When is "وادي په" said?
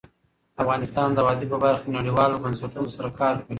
1.25-1.57